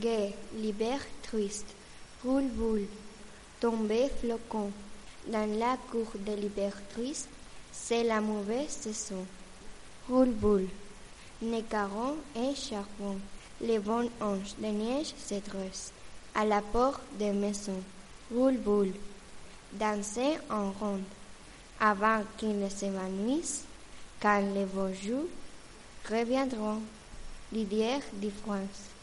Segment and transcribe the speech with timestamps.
[0.00, 1.74] gai, l'hiver triste,
[2.24, 2.86] roule boule,
[3.60, 4.70] tombé flocon.
[5.26, 7.28] Dans la cour de l'hiver triste,
[7.72, 9.26] c'est la mauvaise saison.
[10.08, 10.68] Roule boule,
[11.42, 13.18] nécaron et charbon,
[13.60, 15.92] les bons anges de neige se dressent
[16.34, 17.82] à la porte des maisons.
[18.32, 18.92] Roule boule,
[19.72, 21.02] danser en ronde,
[21.80, 23.64] avant qu'ils ne s'évanouissent,
[24.20, 25.28] quand les beaux jours
[26.08, 26.80] reviendront.
[27.52, 28.96] Lydière de France.